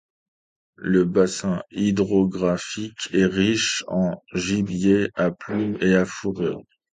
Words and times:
Le 0.77 1.05
bassin 1.05 1.61
hydrographique 1.69 3.09
est 3.13 3.27
riche 3.27 3.83
en 3.87 4.23
gibier 4.33 5.11
à 5.13 5.29
plumes 5.29 5.77
et 5.79 5.93
à 5.93 6.05
fourrures. 6.05 6.63